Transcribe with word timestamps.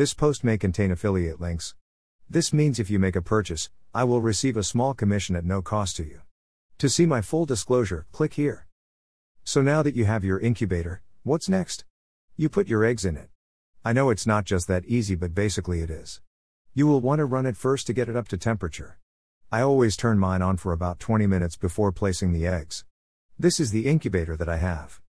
This 0.00 0.14
post 0.14 0.44
may 0.44 0.56
contain 0.56 0.90
affiliate 0.90 1.42
links. 1.42 1.74
This 2.26 2.54
means 2.54 2.80
if 2.80 2.88
you 2.88 2.98
make 2.98 3.16
a 3.16 3.20
purchase, 3.20 3.68
I 3.92 4.04
will 4.04 4.22
receive 4.22 4.56
a 4.56 4.62
small 4.62 4.94
commission 4.94 5.36
at 5.36 5.44
no 5.44 5.60
cost 5.60 5.96
to 5.96 6.04
you. 6.04 6.22
To 6.78 6.88
see 6.88 7.04
my 7.04 7.20
full 7.20 7.44
disclosure, 7.44 8.06
click 8.10 8.32
here. 8.32 8.66
So 9.44 9.60
now 9.60 9.82
that 9.82 9.94
you 9.94 10.06
have 10.06 10.24
your 10.24 10.40
incubator, 10.40 11.02
what's 11.22 11.50
next? 11.50 11.84
You 12.34 12.48
put 12.48 12.66
your 12.66 12.82
eggs 12.82 13.04
in 13.04 13.14
it. 13.18 13.28
I 13.84 13.92
know 13.92 14.08
it's 14.08 14.26
not 14.26 14.46
just 14.46 14.68
that 14.68 14.86
easy, 14.86 15.16
but 15.16 15.34
basically 15.34 15.82
it 15.82 15.90
is. 15.90 16.22
You 16.72 16.86
will 16.86 17.02
want 17.02 17.18
to 17.18 17.26
run 17.26 17.44
it 17.44 17.58
first 17.58 17.86
to 17.88 17.92
get 17.92 18.08
it 18.08 18.16
up 18.16 18.28
to 18.28 18.38
temperature. 18.38 18.98
I 19.52 19.60
always 19.60 19.98
turn 19.98 20.18
mine 20.18 20.40
on 20.40 20.56
for 20.56 20.72
about 20.72 20.98
20 20.98 21.26
minutes 21.26 21.56
before 21.56 21.92
placing 21.92 22.32
the 22.32 22.46
eggs. 22.46 22.86
This 23.38 23.60
is 23.60 23.70
the 23.70 23.86
incubator 23.86 24.34
that 24.34 24.48
I 24.48 24.56
have. 24.56 25.02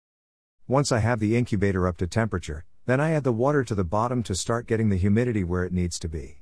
Once 0.66 0.90
I 0.90 1.00
have 1.00 1.20
the 1.20 1.36
incubator 1.36 1.86
up 1.86 1.98
to 1.98 2.06
temperature, 2.06 2.64
then 2.88 3.02
I 3.02 3.10
add 3.10 3.24
the 3.24 3.32
water 3.32 3.64
to 3.64 3.74
the 3.74 3.84
bottom 3.84 4.22
to 4.22 4.34
start 4.34 4.66
getting 4.66 4.88
the 4.88 4.96
humidity 4.96 5.44
where 5.44 5.62
it 5.62 5.74
needs 5.74 5.98
to 5.98 6.08
be. 6.08 6.40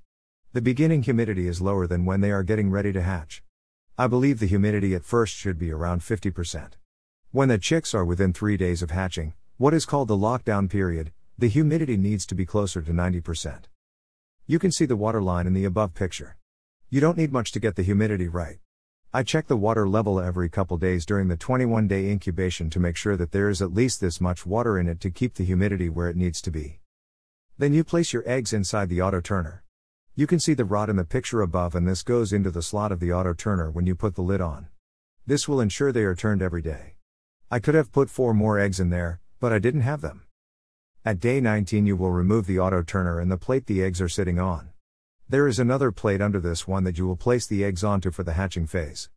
The 0.53 0.63
beginning 0.63 1.03
humidity 1.03 1.49
is 1.49 1.61
lower 1.61 1.89
than 1.89 2.05
when 2.05 2.21
they 2.21 2.31
are 2.31 2.45
getting 2.45 2.71
ready 2.71 2.93
to 2.93 3.03
hatch. 3.03 3.43
I 3.99 4.07
believe 4.07 4.39
the 4.39 4.47
humidity 4.47 4.95
at 4.95 5.05
first 5.05 5.35
should 5.35 5.59
be 5.59 5.73
around 5.73 6.03
50%. 6.03 6.75
When 7.33 7.49
the 7.49 7.59
chicks 7.59 7.95
are 7.95 8.05
within 8.05 8.33
three 8.33 8.57
days 8.57 8.81
of 8.81 8.93
hatching, 8.93 9.35
what 9.57 9.75
is 9.75 9.85
called 9.85 10.07
the 10.07 10.17
lockdown 10.17 10.71
period, 10.71 11.11
the 11.37 11.49
humidity 11.49 11.97
needs 11.97 12.25
to 12.27 12.37
be 12.37 12.47
closer 12.47 12.81
to 12.81 12.93
90%. 12.93 13.65
You 14.47 14.61
can 14.61 14.71
see 14.71 14.87
the 14.87 14.95
water 14.95 15.21
line 15.21 15.49
in 15.49 15.53
the 15.53 15.65
above 15.65 15.95
picture. 15.95 16.37
You 16.91 17.01
don't 17.01 17.19
need 17.19 17.33
much 17.33 17.51
to 17.51 17.59
get 17.59 17.75
the 17.75 17.83
humidity 17.83 18.29
right. 18.29 18.59
I 19.17 19.23
check 19.23 19.47
the 19.47 19.57
water 19.57 19.89
level 19.89 20.21
every 20.21 20.51
couple 20.51 20.77
days 20.77 21.07
during 21.07 21.29
the 21.29 21.39
21 21.39 21.89
day 21.89 22.11
incubation 22.11 22.69
to 22.69 22.79
make 22.79 22.99
sure 22.99 23.17
that 23.17 23.33
there 23.33 23.49
is 23.49 23.63
at 23.63 23.73
least 23.73 23.99
this 23.99 24.21
much 24.21 24.45
water 24.45 24.79
in 24.79 24.91
it 24.91 25.01
to 25.01 25.11
keep 25.11 25.33
the 25.33 25.45
humidity 25.47 25.89
where 25.89 26.11
it 26.11 26.17
needs 26.17 26.43
to 26.43 26.51
be. 26.51 26.81
Then 27.57 27.73
you 27.73 27.83
place 27.83 28.13
your 28.13 28.25
eggs 28.29 28.53
inside 28.53 28.91
the 28.91 29.01
auto 29.01 29.23
turner. 29.23 29.65
You 30.15 30.27
can 30.27 30.39
see 30.39 30.53
the 30.53 30.67
rod 30.67 30.91
in 30.91 30.97
the 30.97 31.05
picture 31.05 31.41
above, 31.41 31.75
and 31.75 31.89
this 31.89 32.03
goes 32.03 32.31
into 32.31 32.51
the 32.51 32.61
slot 32.61 32.93
of 32.93 33.01
the 33.01 33.11
auto 33.11 33.33
turner 33.33 33.71
when 33.71 33.87
you 33.87 33.95
put 33.95 34.17
the 34.17 34.21
lid 34.21 34.43
on. 34.43 34.67
This 35.27 35.49
will 35.49 35.63
ensure 35.63 35.93
they 35.93 36.05
are 36.05 36.15
turned 36.15 36.43
every 36.43 36.61
day. 36.61 36.97
I 37.51 37.59
could 37.59 37.75
have 37.75 37.93
put 37.93 38.11
four 38.11 38.35
more 38.35 38.59
eggs 38.59 38.79
in 38.79 38.91
there, 38.91 39.21
but 39.41 39.51
I 39.51 39.59
didn't 39.59 39.81
have 39.81 40.03
them. 40.03 40.25
At 41.07 41.21
day 41.21 41.41
19, 41.41 41.87
you 41.87 41.97
will 41.97 42.11
remove 42.11 42.45
the 42.45 42.59
auto 42.59 42.83
turner 42.83 43.19
and 43.19 43.33
the 43.33 43.39
plate 43.39 43.65
the 43.65 43.83
eggs 43.83 44.03
are 44.03 44.11
sitting 44.11 44.39
on. 44.39 44.73
There 45.29 45.49
is 45.49 45.59
another 45.59 45.91
plate 45.91 46.21
under 46.21 46.39
this 46.39 46.69
one 46.69 46.85
that 46.85 46.99
you 46.99 47.07
will 47.07 47.17
place 47.17 47.49
the 47.49 47.65
eggs 47.65 47.83
onto 47.83 48.13
for 48.13 48.23
the 48.23 48.35
hatching 48.35 48.69
phase. 48.69 49.11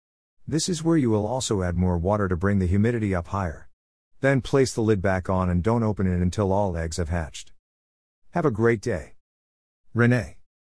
This 0.47 0.67
is 0.67 0.83
where 0.83 0.97
you 0.97 1.11
will 1.11 1.27
also 1.27 1.61
add 1.61 1.77
more 1.77 1.99
water 1.99 2.27
to 2.27 2.35
bring 2.35 2.57
the 2.57 2.65
humidity 2.65 3.13
up 3.13 3.27
higher. 3.27 3.69
Then 4.19 4.41
place 4.41 4.73
the 4.73 4.81
lid 4.81 5.03
back 5.03 5.30
on 5.30 5.52
and 5.52 5.61
don't 5.61 5.83
open 5.83 6.07
it 6.11 6.19
until 6.19 6.52
all 6.52 6.75
eggs 6.75 6.97
have 6.97 7.09
hatched. 7.09 7.52
Have 8.31 8.43
a 8.43 8.49
great 8.49 8.81
day. 8.81 9.13
Renee. 9.93 10.38